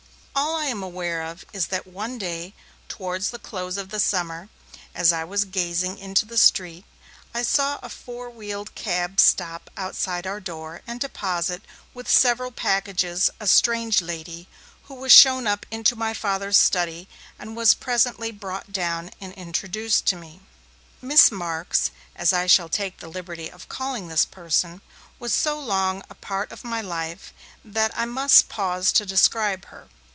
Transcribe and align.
All 0.33 0.55
I 0.55 0.65
am 0.67 0.79
sure 0.81 1.21
of 1.21 1.45
is 1.53 1.67
that 1.67 1.85
one 1.85 2.17
day, 2.17 2.53
towards 2.87 3.29
the 3.29 3.37
close 3.37 3.77
of 3.77 3.89
the 3.89 3.99
summer, 3.99 4.47
as 4.95 5.11
I 5.11 5.23
was 5.23 5.43
gazing 5.43 5.99
into 5.99 6.25
the 6.25 6.37
street, 6.37 6.85
I 7.33 7.43
saw 7.43 7.77
a 7.83 7.89
four 7.89 8.29
wheeled 8.29 8.73
cab 8.73 9.19
stop 9.19 9.69
outside 9.75 10.25
our 10.25 10.39
door, 10.39 10.81
and 10.87 10.99
deposit, 10.99 11.63
with 11.93 12.09
several 12.09 12.49
packages, 12.49 13.29
a 13.39 13.45
strange 13.45 14.01
lady, 14.01 14.47
who 14.83 14.95
was 14.95 15.11
shown 15.11 15.45
up 15.47 15.65
into 15.69 15.95
my 15.97 16.13
Father's 16.13 16.57
study 16.57 17.07
and 17.37 17.55
was 17.57 17.73
presently 17.73 18.31
brought 18.31 18.71
down 18.71 19.11
and 19.19 19.33
introduced 19.33 20.05
to 20.07 20.15
me. 20.15 20.39
Miss 21.01 21.29
Marks, 21.29 21.91
as 22.15 22.31
I 22.33 22.47
shall 22.47 22.69
take 22.69 22.97
the 22.97 23.09
liberty 23.09 23.51
of 23.51 23.69
calling 23.69 24.07
this 24.07 24.25
person, 24.25 24.81
was 25.19 25.33
so 25.33 25.59
long 25.59 26.01
a 26.09 26.15
part 26.15 26.51
of 26.53 26.63
my 26.63 26.81
life 26.81 27.33
that 27.65 27.91
I 27.99 28.05
must 28.05 28.49
pause 28.49 28.91
to 28.93 29.05
describe 29.05 29.65
her. 29.65 29.89